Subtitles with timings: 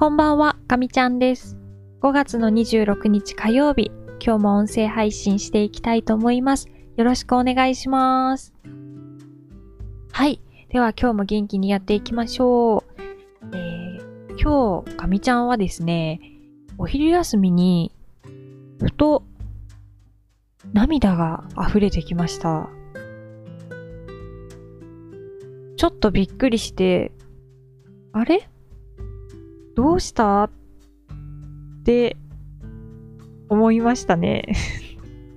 [0.00, 1.58] こんばんは、かみちゃんです。
[2.00, 6.68] 5月の26日火曜日、今日も音声配信していきたいと思います。
[6.96, 8.54] よろしくお願いします。
[10.10, 10.40] はい。
[10.70, 13.54] では今日も元気にやっていきましょう。
[13.54, 16.22] えー、今日、かみちゃんはですね、
[16.78, 17.94] お昼休みに、
[18.78, 19.24] ふと、
[20.72, 22.70] 涙が溢れてきました。
[25.76, 27.12] ちょっとびっくりして、
[28.14, 28.48] あれ？
[29.80, 30.44] どうした？
[30.44, 30.50] っ
[31.84, 32.18] て
[33.48, 34.44] 思いましたね。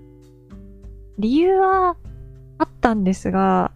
[1.17, 1.95] 理由は
[2.57, 3.71] あったんですが、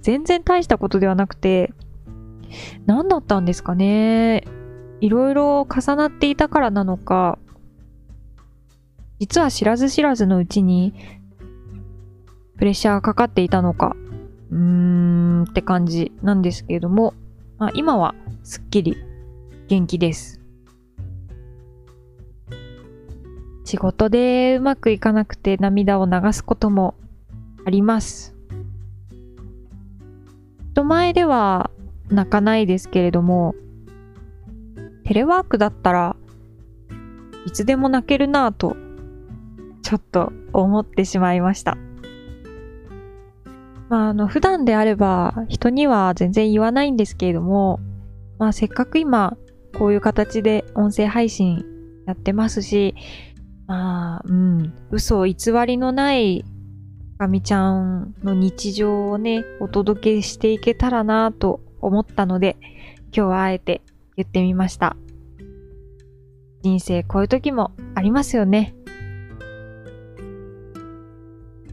[0.00, 1.74] 全然大したことではなくて、
[2.86, 4.42] 何だったんですかね。
[5.02, 7.38] いろいろ重なっていたからなのか、
[9.18, 10.94] 実は知らず知らずのうちに、
[12.56, 13.94] プレッシャーがかかっていたのか、
[14.50, 17.12] うーんって感じなんですけれども、
[17.58, 18.96] まあ、今はすっきり
[19.68, 20.40] 元気です。
[23.64, 26.94] 仕事でうまくいかなくて涙を流すことも
[27.66, 28.34] あります。
[30.72, 31.70] 人前では
[32.08, 33.54] 泣かないですけれども、
[35.04, 36.16] テレワークだったら
[37.46, 38.76] いつでも泣けるなぁと
[39.82, 41.76] ちょっと思ってしまいました。
[43.90, 47.80] まあ、あの、普段であれば人には全然言わないんですけれども、
[48.38, 49.36] まあ、せっかく今、
[49.78, 51.64] こういう形で音声配信
[52.06, 52.94] やってますし、
[53.66, 55.34] まあ、うん、嘘偽
[55.66, 56.44] りのない
[57.18, 62.56] かみちゃんの日常をね、お届けしていけたらなと思ったので、
[63.12, 63.82] 今日はあえて
[64.16, 64.96] 言ってみました。
[66.62, 68.74] 人生こういう時もありますよね。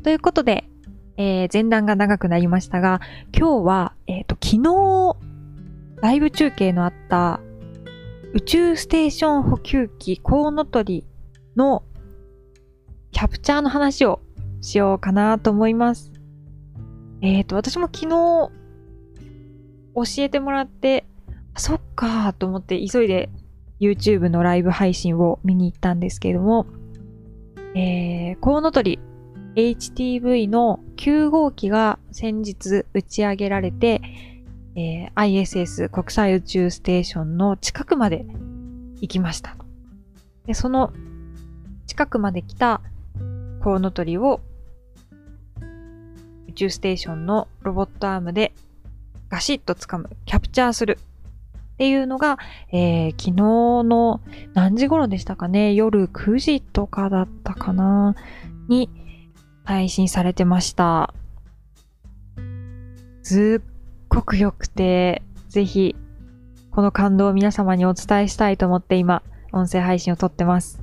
[0.03, 0.65] ということで、
[1.17, 3.01] えー前段が長くなりましたが、
[3.35, 5.15] 今日は、えっ、と、昨日、
[6.01, 7.39] ライブ中継のあった
[8.35, 11.05] 宇宙ステーション補給機コウノトリ
[11.55, 11.83] の
[13.13, 14.19] キャプチャーの話を
[14.59, 16.11] しようかなと思います。
[17.21, 18.51] えっ、と、私も昨日教
[20.17, 21.05] えてもらって、
[21.55, 23.29] そっかーと思って急いで
[23.79, 26.65] YouTube のライブ配信を見に行ったんですけれども、
[27.73, 28.99] えー、コウノトリ
[29.55, 34.01] HTV の9号機が先日打ち上げられて、
[34.75, 38.25] えー ISS 国際宇宙ステーションの近くまで
[39.01, 39.55] 行きました。
[40.45, 40.93] で、その
[41.87, 42.81] 近くまで来た
[43.63, 44.41] コウノトリを
[46.49, 48.53] 宇宙ステーションのロボットアームで
[49.29, 50.99] ガシッと掴む、キャプチャーする
[51.73, 52.37] っていうのが、
[52.71, 54.21] えー昨日の
[54.53, 55.73] 何時頃でしたかね？
[55.73, 58.15] 夜9時とかだったかな？
[58.67, 58.89] に
[59.63, 61.13] 配信されてました。
[63.23, 63.74] すっ
[64.15, 65.93] ごく良くて、ぜひ、
[66.71, 70.81] この感動を皆様にお伝えしたいと思って今、音声配信を撮ってます。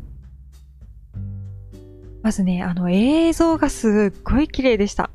[2.22, 5.10] まずね、あの映像がすっごい綺麗でした。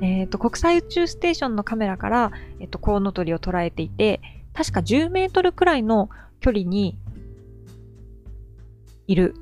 [0.00, 4.20] えっ、と、国際宇宙ステーションのカメラから、えっ、と、コウノトリを捉えていて、
[4.54, 6.96] 確か10メートルくらいの距離に
[9.08, 9.34] いる。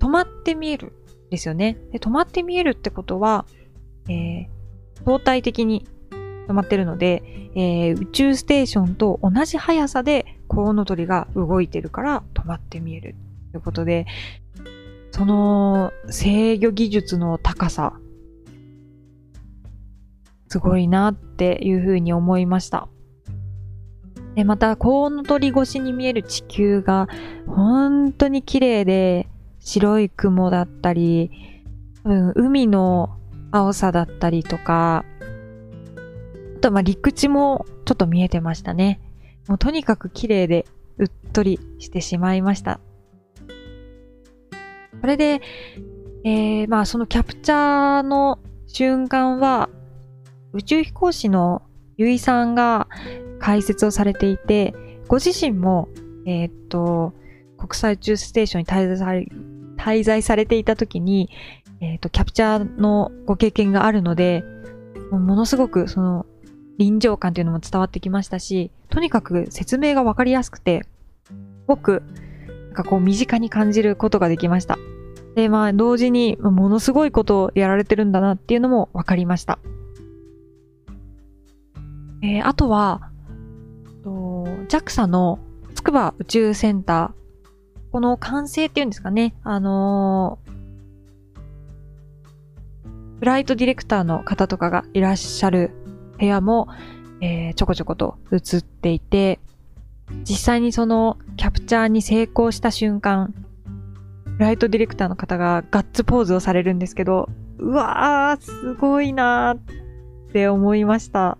[0.00, 0.92] 止まって見える
[1.30, 1.78] ですよね。
[1.92, 3.46] で止まって見えるってことは、
[4.08, 4.56] えー
[5.04, 5.86] 相対的に
[6.46, 7.22] 止まってるので、
[7.54, 13.14] えー宇宙ステーションと同じ速さでコウノトリが動いてるから止まって見える
[13.52, 14.06] ということで、
[15.10, 17.94] その制御技術の高さ、
[20.48, 22.88] すごいなっていうふうに思いました。
[24.34, 27.08] で、また、コウノトリ越しに見える地球が
[27.46, 31.30] 本当に綺麗で、白い雲だったり、
[32.04, 33.16] 多分海の
[33.50, 35.04] 青さだったりとか、
[36.56, 39.00] とまあ陸地もちょっと見えてましたね。
[39.48, 40.66] もうとにかく綺麗で
[40.98, 42.80] うっとりしてしまいました。
[45.00, 45.40] それで、
[46.24, 49.68] えー、まあそのキャプチャーの瞬間は
[50.52, 51.62] 宇宙飛行士の
[51.96, 52.88] ゆいさんが
[53.38, 54.74] 解説をされていて、
[55.08, 55.88] ご自身も、
[56.26, 57.12] えーっと、
[57.58, 59.28] 国際宇宙ステーションに滞在され
[59.76, 61.30] 滞在されていた時に、
[61.80, 64.42] えーっと、キャプチャーのご経験があるので、
[65.10, 66.26] もものすごくその
[66.78, 70.84] 臨場感というのも伝わってきましたし、とにかく説明がわかりやすくて、
[71.26, 71.32] す
[71.66, 72.02] ごく、
[72.66, 74.78] なんかこう身近に感じることができました。
[75.34, 79.58] で、まあ同時に、ものすごいことをやられてるんだなっていうのもわかりました。
[82.22, 83.10] えーあとは、
[84.68, 85.38] JAXA の
[85.74, 90.56] 筑波宇宙センター、この管制っていうんですかね、あのー
[93.18, 95.70] フライトディレクターの方とかがいらっしゃる
[96.18, 96.68] 部屋も、
[97.20, 99.40] えーちょこちょこと映っていて、
[100.28, 103.34] 実際にそのキャプチャーに成功した瞬間、
[104.38, 107.28] ライトディレクターの方がガッツポーズをされるんですけど、
[107.58, 111.38] うわー、すごいなーって思いました。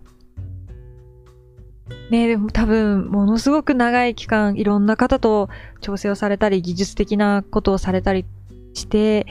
[2.09, 5.49] ねでも多分、ものすごく長い期間、いろんな方と
[5.81, 8.25] 調整をされたり、技術的なことをされたり
[8.73, 9.27] して、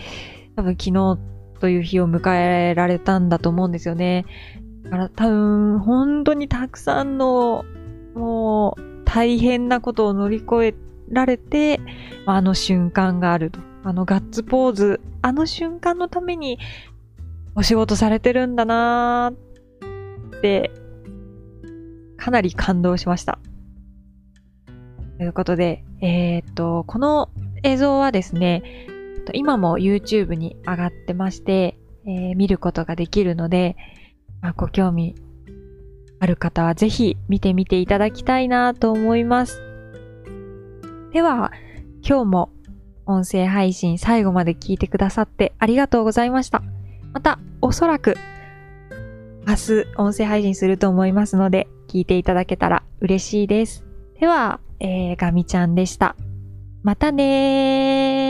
[0.54, 1.18] 多分昨日
[1.60, 4.26] という日を迎えられたんだと思うんですよね。
[4.86, 7.64] から多分、本当にたくさんの、
[8.14, 10.74] もう、大変なことを乗り越え
[11.10, 11.80] られて、
[12.26, 13.60] あの瞬間があると。
[13.84, 16.58] あのガッツポーズ、あの瞬間のために
[17.54, 20.72] お仕事されてるんだなーって
[22.16, 23.38] かなり感動しました。
[25.18, 27.30] ということで、えー、っと、この
[27.62, 28.64] 映像はですね、
[29.32, 33.76] 今も YouTube に上がってまして、えー、見ることができるので、
[34.40, 35.14] まあ、ご興味
[36.18, 39.60] ある方はぜひ見てみていただきたいなと思います。
[41.12, 41.52] では、
[42.06, 42.50] 今日も
[43.06, 46.62] 音声配信最後まで聞いてくださってありがとうございました。
[47.12, 48.16] また、おそらく
[49.46, 53.84] 明日音声配信すると思いますので、聞いていただけたら嬉しいです。
[54.18, 56.16] では、えー、ガミちゃんでした。
[56.82, 58.25] またねー。